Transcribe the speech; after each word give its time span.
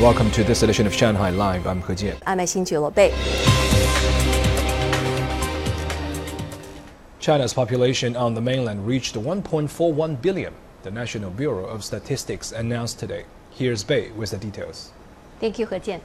Welcome 0.00 0.30
to 0.30 0.44
this 0.44 0.62
edition 0.62 0.86
of 0.86 0.94
Shanghai 0.94 1.30
Live. 1.30 1.66
I'm 1.66 1.82
He 1.82 1.92
Jian. 1.94 2.22
I'm 2.24 2.38
Xin 2.38 2.94
Bei. 2.94 3.10
China's 7.18 7.52
population 7.52 8.14
on 8.14 8.32
the 8.32 8.40
mainland 8.40 8.86
reached 8.86 9.16
1.41 9.16 10.22
billion, 10.22 10.54
the 10.84 10.92
National 10.92 11.30
Bureau 11.30 11.64
of 11.64 11.82
Statistics 11.82 12.52
announced 12.52 13.00
today. 13.00 13.24
Here's 13.50 13.82
Bei 13.82 14.12
with 14.12 14.30
the 14.30 14.36
details. 14.36 14.92
Thank 15.40 15.58
you, 15.58 15.66
He 15.66 15.74
Jian. 15.74 16.00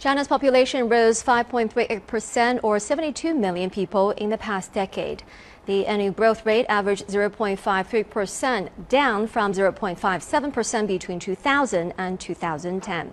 China's 0.00 0.28
population 0.28 0.88
rose 0.88 1.22
5.38% 1.22 2.60
or 2.62 2.78
72 2.78 3.34
million 3.34 3.68
people 3.68 4.12
in 4.12 4.30
the 4.30 4.38
past 4.38 4.72
decade. 4.72 5.22
The 5.66 5.84
annual 5.84 6.10
growth 6.10 6.46
rate 6.46 6.64
averaged 6.70 7.08
0.53%, 7.08 8.70
down 8.88 9.26
from 9.26 9.52
0.57% 9.52 10.86
between 10.86 11.18
2000 11.18 11.92
and 11.98 12.18
2010. 12.18 13.12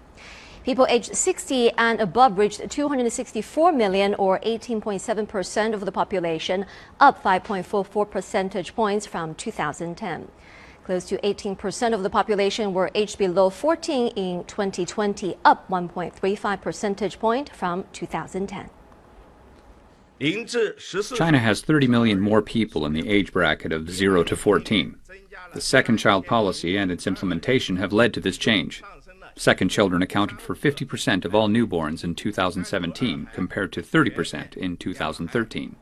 People 0.64 0.88
aged 0.90 1.14
60 1.14 1.72
and 1.72 2.00
above 2.00 2.38
reached 2.38 2.70
264 2.70 3.74
million, 3.74 4.16
or 4.16 4.40
18.7% 4.40 5.74
of 5.74 5.82
the 5.82 5.92
population, 5.92 6.66
up 7.02 7.22
5.44 7.22 8.10
percentage 8.10 8.74
points 8.78 9.06
from 9.06 9.36
2010. 9.36 10.30
Close 10.88 11.04
to 11.04 11.18
18% 11.18 11.94
of 11.94 12.02
the 12.02 12.10
population 12.10 12.74
were 12.74 12.90
aged 12.96 13.18
below 13.18 13.50
14 13.50 14.08
in 14.16 14.46
2020, 14.46 15.36
up 15.44 15.68
1.35 15.68 16.62
percentage 16.62 17.20
point 17.20 17.50
from 17.50 17.84
2010. 17.92 18.70
China 21.14 21.40
has 21.40 21.62
30 21.62 21.88
million 21.88 22.22
more 22.22 22.42
people 22.42 22.86
in 22.86 22.94
the 22.94 23.10
age 23.10 23.34
bracket 23.34 23.74
of 23.74 23.90
0 23.92 24.24
to 24.24 24.38
14. 24.38 24.98
The 25.54 25.60
second 25.60 25.98
child 25.98 26.26
policy 26.26 26.78
and 26.78 26.90
its 26.90 27.06
implementation 27.06 27.76
have 27.76 27.92
led 27.92 28.14
to 28.14 28.22
this 28.22 28.38
change. 28.38 28.82
Second 29.36 29.68
children 29.68 30.02
accounted 30.02 30.40
for 30.40 30.56
50% 30.56 31.26
of 31.26 31.36
all 31.36 31.50
newborns 31.50 32.06
in 32.06 32.16
2017 32.16 33.28
compared 33.34 33.74
to 33.74 33.82
30% 33.82 34.56
in 34.56 34.78
2013. 34.78 35.76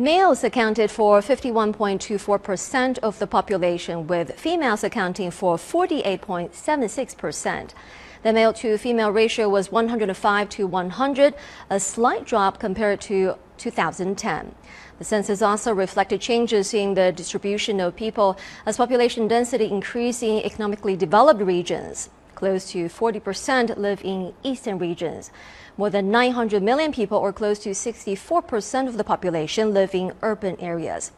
Males 0.00 0.42
accounted 0.42 0.90
for 0.90 1.20
51.24% 1.20 2.98
of 3.00 3.18
the 3.18 3.26
population, 3.26 4.06
with 4.06 4.32
females 4.32 4.82
accounting 4.82 5.30
for 5.30 5.58
48.76%. 5.58 7.74
The 8.22 8.32
male 8.32 8.54
to 8.54 8.78
female 8.78 9.12
ratio 9.12 9.50
was 9.50 9.70
105 9.70 10.48
to 10.48 10.66
100, 10.66 11.34
a 11.68 11.78
slight 11.78 12.24
drop 12.24 12.58
compared 12.58 13.02
to 13.02 13.34
2010. 13.58 14.54
The 14.98 15.04
census 15.04 15.42
also 15.42 15.74
reflected 15.74 16.22
changes 16.22 16.72
in 16.72 16.94
the 16.94 17.12
distribution 17.12 17.78
of 17.78 17.94
people 17.94 18.38
as 18.64 18.78
population 18.78 19.28
density 19.28 19.66
increased 19.66 20.22
in 20.22 20.38
economically 20.38 20.96
developed 20.96 21.42
regions. 21.42 22.08
Close 22.40 22.70
to 22.72 22.86
40% 22.86 23.76
live 23.76 24.00
in 24.02 24.32
eastern 24.42 24.78
regions. 24.78 25.30
More 25.76 25.90
than 25.90 26.10
900 26.10 26.62
million 26.62 26.90
people, 26.90 27.18
or 27.18 27.34
close 27.34 27.58
to 27.58 27.72
64% 27.72 28.88
of 28.88 28.96
the 28.96 29.04
population, 29.04 29.74
live 29.74 29.94
in 29.94 30.14
urban 30.22 30.58
areas. 30.58 31.12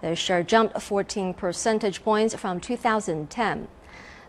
The 0.00 0.16
share 0.16 0.42
jumped 0.42 0.80
14 0.80 1.34
percentage 1.34 2.02
points 2.02 2.34
from 2.36 2.58
2010. 2.58 3.68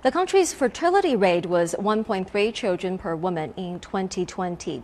The 0.02 0.12
country's 0.12 0.52
fertility 0.52 1.16
rate 1.16 1.46
was 1.46 1.76
1.3 1.80 2.54
children 2.54 2.98
per 2.98 3.16
woman 3.16 3.54
in 3.56 3.80
2020. 3.80 4.84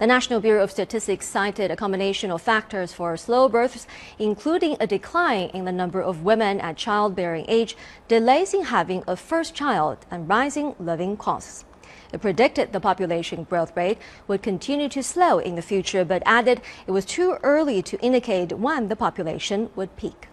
The 0.00 0.08
National 0.08 0.40
Bureau 0.40 0.64
of 0.64 0.72
Statistics 0.72 1.28
cited 1.28 1.70
a 1.70 1.76
combination 1.76 2.32
of 2.32 2.42
factors 2.42 2.92
for 2.92 3.16
slow 3.16 3.48
births, 3.48 3.86
including 4.18 4.76
a 4.80 4.88
decline 4.88 5.50
in 5.50 5.66
the 5.66 5.72
number 5.72 6.00
of 6.00 6.24
women 6.24 6.60
at 6.60 6.76
childbearing 6.76 7.44
age, 7.46 7.76
delays 8.08 8.52
in 8.52 8.64
having 8.64 9.04
a 9.06 9.14
first 9.14 9.54
child, 9.54 9.98
and 10.10 10.28
rising 10.28 10.74
living 10.80 11.16
costs. 11.16 11.64
It 12.12 12.20
predicted 12.20 12.72
the 12.72 12.80
population 12.80 13.44
growth 13.44 13.76
rate 13.76 13.98
would 14.26 14.42
continue 14.42 14.88
to 14.88 15.02
slow 15.02 15.38
in 15.38 15.54
the 15.54 15.62
future, 15.62 16.04
but 16.04 16.24
added 16.26 16.60
it 16.88 16.90
was 16.90 17.04
too 17.04 17.38
early 17.44 17.80
to 17.82 18.00
indicate 18.00 18.52
when 18.52 18.88
the 18.88 18.96
population 18.96 19.70
would 19.76 19.94
peak. 19.96 20.26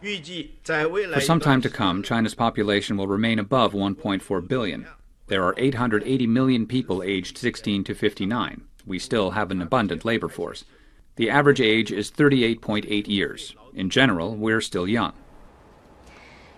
For 0.00 1.20
some 1.20 1.40
time 1.40 1.60
to 1.60 1.70
come, 1.70 2.04
China's 2.04 2.36
population 2.36 2.96
will 2.96 3.08
remain 3.08 3.40
above 3.40 3.72
1.4 3.72 4.46
billion. 4.48 4.86
There 5.28 5.44
are 5.44 5.54
880 5.56 6.26
million 6.26 6.66
people 6.66 7.02
aged 7.02 7.38
16 7.38 7.84
to 7.84 7.94
59. 7.94 8.62
We 8.84 8.98
still 8.98 9.30
have 9.30 9.50
an 9.50 9.62
abundant 9.62 10.04
labor 10.04 10.28
force. 10.28 10.64
The 11.16 11.30
average 11.30 11.60
age 11.60 11.92
is 11.92 12.10
38.8 12.10 13.06
years. 13.06 13.54
In 13.74 13.90
general, 13.90 14.34
we're 14.34 14.60
still 14.60 14.88
young. 14.88 15.12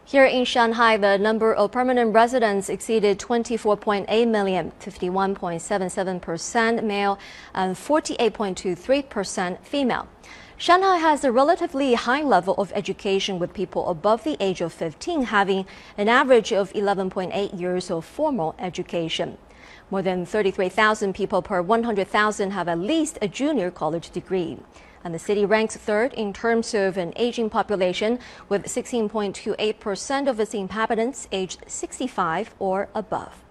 Here 0.06 0.26
in 0.26 0.44
Shanghai, 0.44 0.98
the 0.98 1.16
number 1.16 1.54
of 1.54 1.72
permanent 1.72 2.14
residents 2.14 2.68
exceeded 2.68 3.18
24.8 3.18 4.28
million, 4.28 4.70
51.77% 4.78 6.84
male 6.84 7.18
and 7.54 7.74
48.23% 7.74 9.64
female. 9.64 10.06
Shanghai 10.56 10.98
has 10.98 11.24
a 11.24 11.32
relatively 11.32 11.94
high 11.94 12.22
level 12.22 12.54
of 12.58 12.72
education 12.74 13.40
with 13.40 13.52
people 13.52 13.88
above 13.88 14.22
the 14.22 14.36
age 14.38 14.60
of 14.60 14.72
15 14.72 15.24
having 15.24 15.66
an 15.98 16.08
average 16.08 16.52
of 16.52 16.72
11.8 16.72 17.58
years 17.58 17.90
of 17.90 18.04
formal 18.04 18.54
education. 18.58 19.36
More 19.90 20.00
than 20.00 20.24
33,000 20.24 21.12
people 21.12 21.42
per 21.42 21.60
100,000 21.60 22.52
have 22.52 22.68
at 22.68 22.78
least 22.78 23.18
a 23.20 23.28
junior 23.28 23.70
college 23.70 24.10
degree 24.10 24.58
and 25.04 25.12
the 25.14 25.18
city 25.18 25.44
ranks 25.44 25.76
third 25.76 26.14
in 26.14 26.32
terms 26.32 26.72
of 26.72 26.96
an 26.96 27.12
aging 27.16 27.50
population, 27.50 28.18
with 28.48 28.64
16.28% 28.64 30.28
of 30.28 30.40
its 30.40 30.54
inhabitants 30.54 31.28
aged 31.30 31.62
65 31.66 32.54
or 32.58 32.88
above. 32.94 33.43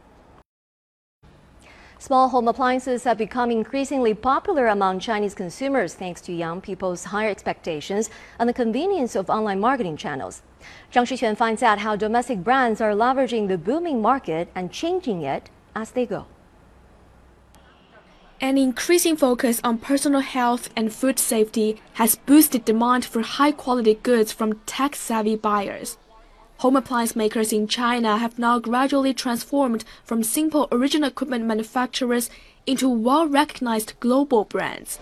Small 2.03 2.28
home 2.28 2.50
appliances 2.50 3.06
have 3.06 3.18
become 3.18 3.50
increasingly 3.50 4.14
popular 4.14 4.68
among 4.68 5.00
Chinese 5.00 5.34
consumers 5.34 5.94
thanks 5.94 6.19
to 6.19 6.34
young 6.34 6.59
people's 6.59 7.06
higher 7.06 7.30
expectations 7.30 8.09
and 8.38 8.50
the 8.50 8.53
convenience 8.53 9.16
of 9.16 9.30
online 9.30 9.62
marketing 9.62 9.96
channels. 9.96 10.41
Zhang 10.91 11.08
Shiquan 11.08 11.38
finds 11.38 11.64
out 11.64 11.80
how 11.80 11.96
domestic 11.96 12.44
brands 12.44 12.81
are 12.81 12.91
leveraging 12.91 13.47
the 13.47 13.58
booming 13.58 14.02
market 14.02 14.50
and 14.53 14.69
changing 14.69 15.22
it 15.22 15.50
as 15.74 15.91
they 15.91 16.06
go. 16.06 16.25
An 18.41 18.58
increasing 18.58 19.16
focus 19.16 19.62
on 19.64 19.78
personal 19.78 20.20
health 20.20 20.70
and 20.75 20.91
food 20.91 21.18
safety 21.18 21.81
has 21.94 22.18
boosted 22.18 22.66
demand 22.66 23.06
for 23.06 23.22
high 23.22 23.53
quality 23.53 23.94
goods 23.94 24.34
from 24.34 24.59
tech 24.66 24.97
savvy 24.97 25.38
buyers. 25.38 25.97
Home 26.63 26.78
appliance 26.78 27.13
makers 27.13 27.51
in 27.51 27.68
China 27.68 28.18
have 28.18 28.40
now 28.40 28.57
gradually 28.57 29.13
transformed 29.13 29.84
from 30.06 30.24
simple 30.24 30.69
original 30.72 31.09
equipment 31.09 31.44
manufacturers 31.44 32.29
into 32.66 32.88
well 32.88 33.28
recognized 33.28 34.00
global 34.00 34.46
brands. 34.46 34.97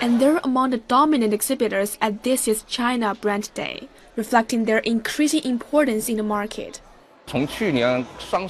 And 0.00 0.18
they're 0.18 0.40
among 0.42 0.70
the 0.70 0.78
dominant 0.78 1.34
exhibitors 1.34 1.98
at 2.00 2.22
this 2.22 2.46
year's 2.46 2.62
China 2.62 3.14
Brand 3.14 3.50
Day, 3.52 3.90
reflecting 4.16 4.64
their 4.64 4.78
increasing 4.78 5.44
importance 5.44 6.08
in 6.08 6.16
the 6.16 6.22
market. 6.22 6.80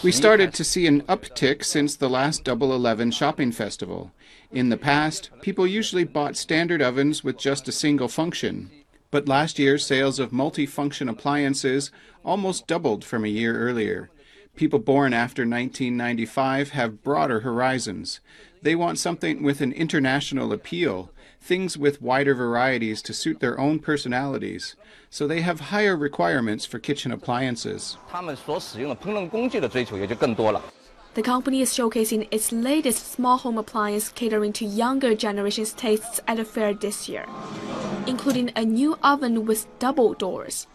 We 0.05 0.13
started 0.13 0.55
to 0.55 0.63
see 0.63 0.87
an 0.87 1.03
uptick 1.03 1.65
since 1.65 1.97
the 1.97 2.09
last 2.09 2.45
Double 2.45 2.73
Eleven 2.73 3.11
shopping 3.11 3.51
festival. 3.51 4.13
In 4.53 4.69
the 4.69 4.77
past, 4.77 5.31
people 5.41 5.67
usually 5.67 6.05
bought 6.05 6.37
standard 6.37 6.81
ovens 6.81 7.25
with 7.25 7.39
just 7.39 7.67
a 7.67 7.73
single 7.73 8.07
function. 8.07 8.71
But 9.10 9.26
last 9.26 9.59
year, 9.59 9.76
sales 9.76 10.21
of 10.21 10.32
multi-function 10.32 11.09
appliances 11.09 11.91
almost 12.25 12.69
doubled 12.69 13.04
from 13.04 13.25
a 13.25 13.28
year 13.28 13.59
earlier. 13.59 14.10
People 14.54 14.78
born 14.78 15.12
after 15.12 15.43
1995 15.43 16.71
have 16.71 17.03
broader 17.03 17.41
horizons. 17.41 18.21
They 18.62 18.75
want 18.75 18.98
something 18.98 19.43
with 19.43 19.60
an 19.60 19.72
international 19.72 20.53
appeal, 20.53 21.10
things 21.41 21.76
with 21.76 22.03
wider 22.03 22.34
varieties 22.34 23.03
to 23.03 23.15
suit 23.15 23.41
their 23.41 23.59
own 23.59 23.78
personalities, 23.78 24.76
so 25.09 25.27
they 25.27 25.41
have 25.41 25.60
higher 25.60 25.97
requirements 25.97 26.66
for 26.66 26.78
kitchen 26.78 27.10
appliances. 27.10 27.97
The 31.15 31.22
company 31.22 31.60
is 31.60 31.72
showcasing 31.72 32.28
its 32.30 32.53
latest 32.53 33.10
small 33.10 33.39
home 33.39 33.59
appliance 33.59 34.10
catering 34.10 34.53
to 34.53 34.65
younger 34.65 35.12
generations' 35.16 35.72
tastes 35.72 36.21
at 36.28 36.39
a 36.39 36.45
fair 36.45 36.72
this 36.72 37.09
year, 37.09 37.27
including 38.07 38.53
a 38.54 38.65
new 38.65 38.97
oven 39.03 39.45
with 39.45 39.66
double 39.80 40.15
doors. 40.15 40.68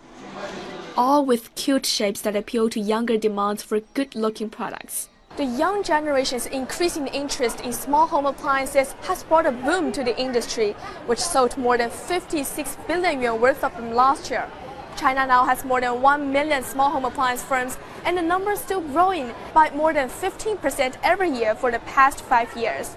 All 0.98 1.26
with 1.26 1.56
cute 1.56 1.86
shapes 1.86 2.20
that 2.22 2.36
appeal 2.36 2.70
to 2.72 2.82
younger 2.82 3.18
demands 3.18 3.64
for 3.64 3.80
good 3.94 4.14
looking 4.14 4.50
products. 4.50 5.08
The 5.38 5.46
young 5.46 5.84
generation's 5.84 6.48
increasing 6.48 7.08
interest 7.08 7.62
in 7.62 7.72
small 7.72 8.08
home 8.08 8.26
appliances 8.26 8.92
has 9.04 9.24
brought 9.24 9.46
a 9.46 9.52
boom 9.52 9.94
to 9.94 10.04
the 10.04 10.20
industry, 10.20 10.74
which 11.06 11.20
sold 11.20 11.58
more 11.58 11.78
than 11.78 11.90
56 11.90 12.78
billion 12.88 13.22
yuan 13.22 13.40
worth 13.40 13.64
of 13.64 13.74
them 13.78 13.94
last 13.94 14.30
year. 14.30 14.50
China 14.98 15.26
now 15.26 15.46
has 15.46 15.64
more 15.64 15.80
than 15.80 16.02
1 16.02 16.32
million 16.32 16.62
small 16.64 16.90
home 16.90 17.06
appliance 17.06 17.44
firms, 17.44 17.78
and 18.06 18.18
the 18.18 18.22
number 18.22 18.52
is 18.52 18.60
still 18.60 18.82
growing 18.82 19.34
by 19.54 19.72
more 19.72 19.92
than 19.92 20.08
15% 20.08 20.96
every 21.04 21.30
year 21.30 21.56
for 21.56 21.72
the 21.72 21.80
past 21.80 22.22
five 22.22 22.56
years. 22.56 22.96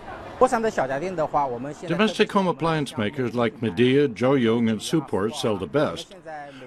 Domestic 1.88 2.30
home 2.30 2.46
appliance 2.46 2.96
makers 2.96 3.34
like 3.34 3.60
Midea, 3.60 4.06
Joyoung, 4.06 4.70
and 4.70 4.80
Supor 4.80 5.34
sell 5.34 5.56
the 5.56 5.66
best. 5.66 6.14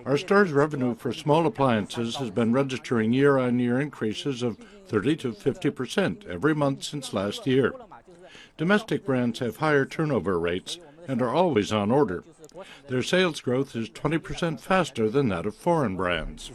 Our 0.06 0.18
store's 0.18 0.52
revenue 0.52 0.96
for 0.96 1.14
small 1.14 1.46
appliances 1.48 2.18
has 2.18 2.32
been 2.32 2.52
registering 2.52 3.14
year 3.14 3.38
on 3.38 3.60
year 3.60 3.80
increases 3.80 4.44
of 4.44 4.58
30 4.88 5.16
to 5.18 5.32
50 5.32 5.70
percent 5.70 6.26
every 6.28 6.54
month 6.54 6.84
since 6.84 7.14
last 7.14 7.48
year. 7.48 7.74
Domestic 8.58 9.06
brands 9.06 9.40
have 9.40 9.58
higher 9.58 9.86
turnover 9.86 10.38
rates 10.38 10.78
and 11.08 11.22
are 11.22 11.34
always 11.34 11.72
on 11.72 11.92
order. 11.92 12.26
Their 12.90 13.04
sales 13.04 13.40
growth 13.40 13.74
is 13.74 13.88
20 13.88 14.18
percent 14.18 14.60
faster 14.60 15.10
than 15.10 15.30
that 15.30 15.46
of 15.46 15.56
foreign 15.56 15.96
brands. 15.96 16.52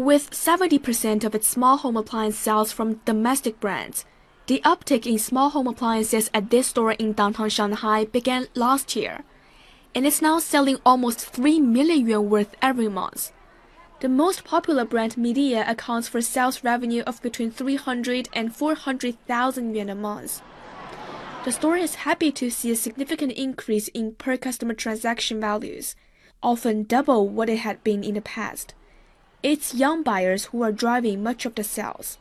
With 0.00 0.30
70% 0.30 1.24
of 1.24 1.34
its 1.34 1.46
small 1.46 1.76
home 1.76 1.98
appliance 1.98 2.38
sales 2.38 2.72
from 2.72 3.02
domestic 3.04 3.60
brands, 3.60 4.06
the 4.46 4.62
uptick 4.64 5.04
in 5.04 5.18
small 5.18 5.50
home 5.50 5.66
appliances 5.66 6.30
at 6.32 6.48
this 6.48 6.68
store 6.68 6.92
in 6.92 7.12
downtown 7.12 7.50
Shanghai 7.50 8.06
began 8.06 8.46
last 8.54 8.96
year, 8.96 9.24
and 9.94 10.06
is 10.06 10.22
now 10.22 10.38
selling 10.38 10.78
almost 10.86 11.20
3 11.20 11.60
million 11.60 12.08
yuan 12.08 12.30
worth 12.30 12.56
every 12.62 12.88
month. 12.88 13.30
The 14.00 14.08
most 14.08 14.42
popular 14.42 14.86
brand 14.86 15.16
Midea 15.16 15.68
accounts 15.68 16.08
for 16.08 16.22
sales 16.22 16.64
revenue 16.64 17.02
of 17.02 17.20
between 17.20 17.50
300 17.50 18.30
and 18.32 18.56
400,000 18.56 19.74
yuan 19.74 19.90
a 19.90 19.94
month. 19.94 20.40
The 21.44 21.52
store 21.52 21.76
is 21.76 22.06
happy 22.06 22.32
to 22.32 22.48
see 22.48 22.70
a 22.70 22.76
significant 22.76 23.32
increase 23.32 23.88
in 23.88 24.14
per 24.14 24.38
customer 24.38 24.72
transaction 24.72 25.42
values, 25.42 25.94
often 26.42 26.84
double 26.84 27.28
what 27.28 27.50
it 27.50 27.58
had 27.58 27.84
been 27.84 28.02
in 28.02 28.14
the 28.14 28.22
past. 28.22 28.72
It's 29.42 29.74
young 29.74 30.02
buyers 30.02 30.44
who 30.44 30.60
are 30.62 30.70
driving 30.70 31.22
much 31.22 31.46
of 31.46 31.54
the 31.54 31.64
sales. 31.64 32.18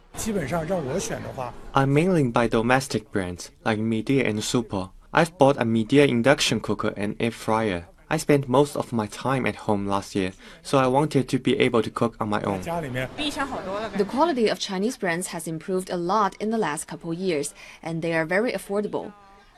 I'm 1.75 1.93
mainly 1.93 2.23
buy 2.29 2.47
domestic 2.47 3.11
brands 3.11 3.51
like 3.65 3.77
Midea 3.77 4.25
and 4.25 4.39
Supor. 4.39 4.91
I've 5.13 5.37
bought 5.37 5.57
a 5.57 5.65
Midea 5.65 6.07
induction 6.07 6.61
cooker 6.61 6.93
and 6.95 7.17
air 7.19 7.31
fryer. 7.31 7.87
I 8.09 8.15
spent 8.15 8.47
most 8.47 8.77
of 8.77 8.93
my 8.93 9.07
time 9.07 9.45
at 9.45 9.67
home 9.67 9.85
last 9.85 10.15
year, 10.15 10.31
so 10.63 10.77
I 10.77 10.87
wanted 10.87 11.27
to 11.27 11.39
be 11.39 11.59
able 11.59 11.81
to 11.81 11.89
cook 11.91 12.15
on 12.21 12.29
my 12.29 12.41
own. 12.43 12.61
The 12.61 14.07
quality 14.07 14.47
of 14.47 14.57
Chinese 14.59 14.95
brands 14.95 15.27
has 15.27 15.45
improved 15.45 15.89
a 15.89 15.97
lot 15.97 16.37
in 16.39 16.51
the 16.51 16.57
last 16.57 16.87
couple 16.87 17.13
years, 17.13 17.53
and 17.83 18.01
they 18.01 18.13
are 18.13 18.25
very 18.25 18.53
affordable. 18.53 19.11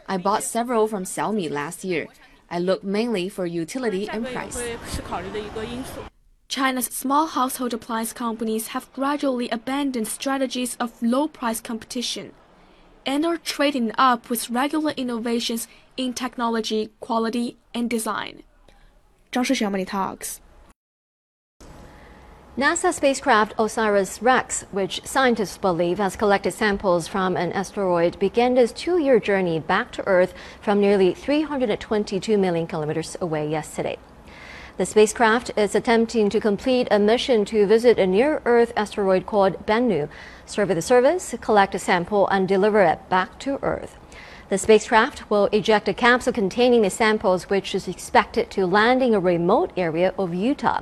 I 0.07 0.17
bought 0.17 0.41
several 0.41 0.87
from 0.87 1.03
Xiaomi 1.03 1.51
last 1.51 1.83
year. 1.83 2.07
I 2.49 2.57
look 2.57 2.83
mainly 2.83 3.29
for 3.29 3.45
utility 3.45 4.09
and 4.09 4.25
price. 4.25 4.59
China's 6.51 6.87
small 6.87 7.27
household 7.27 7.73
appliance 7.73 8.11
companies 8.11 8.67
have 8.75 8.91
gradually 8.91 9.47
abandoned 9.51 10.05
strategies 10.05 10.75
of 10.81 11.01
low 11.01 11.25
price 11.29 11.61
competition 11.61 12.33
and 13.05 13.25
are 13.25 13.37
trading 13.37 13.93
up 13.97 14.29
with 14.29 14.49
regular 14.49 14.91
innovations 14.97 15.69
in 15.95 16.11
technology, 16.11 16.89
quality, 16.99 17.55
and 17.73 17.89
design. 17.89 18.43
Zhang 19.31 19.45
Shixiang 19.45 19.87
Talks. 19.87 20.41
NASA 22.57 22.93
spacecraft 22.93 23.53
OSIRIS-REx, 23.57 24.65
which 24.71 24.99
scientists 25.05 25.57
believe 25.57 25.99
has 25.99 26.17
collected 26.17 26.51
samples 26.51 27.07
from 27.07 27.37
an 27.37 27.53
asteroid, 27.53 28.19
began 28.19 28.57
its 28.57 28.73
two-year 28.73 29.21
journey 29.21 29.57
back 29.57 29.89
to 29.93 30.05
Earth 30.05 30.33
from 30.59 30.81
nearly 30.81 31.13
322 31.13 32.37
million 32.37 32.67
kilometers 32.67 33.15
away 33.21 33.49
yesterday. 33.49 33.97
The 34.81 34.87
spacecraft 34.87 35.51
is 35.55 35.75
attempting 35.75 36.31
to 36.31 36.39
complete 36.39 36.87
a 36.89 36.97
mission 36.97 37.45
to 37.45 37.67
visit 37.67 37.99
a 37.99 38.07
near-Earth 38.07 38.73
asteroid 38.75 39.27
called 39.27 39.63
Bennu, 39.67 40.09
survey 40.47 40.73
the 40.73 40.81
surface, 40.81 41.35
collect 41.39 41.75
a 41.75 41.77
sample, 41.77 42.27
and 42.29 42.47
deliver 42.47 42.81
it 42.81 43.07
back 43.07 43.37
to 43.41 43.59
Earth. 43.61 43.95
The 44.49 44.57
spacecraft 44.57 45.29
will 45.29 45.49
eject 45.51 45.87
a 45.87 45.93
capsule 45.93 46.33
containing 46.33 46.81
the 46.81 46.89
samples, 46.89 47.47
which 47.47 47.75
is 47.75 47.87
expected 47.87 48.49
to 48.49 48.65
land 48.65 49.03
in 49.03 49.13
a 49.13 49.19
remote 49.19 49.71
area 49.77 50.15
of 50.17 50.33
Utah. 50.33 50.81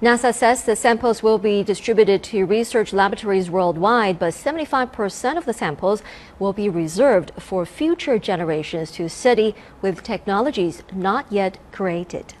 NASA 0.00 0.34
says 0.34 0.62
the 0.62 0.74
samples 0.74 1.22
will 1.22 1.36
be 1.36 1.62
distributed 1.62 2.22
to 2.22 2.46
research 2.46 2.94
laboratories 2.94 3.50
worldwide, 3.50 4.18
but 4.18 4.32
75% 4.32 5.36
of 5.36 5.44
the 5.44 5.52
samples 5.52 6.02
will 6.38 6.54
be 6.54 6.70
reserved 6.70 7.32
for 7.38 7.66
future 7.66 8.18
generations 8.18 8.90
to 8.92 9.10
study 9.10 9.54
with 9.82 10.02
technologies 10.02 10.82
not 10.90 11.30
yet 11.30 11.58
created. 11.70 12.32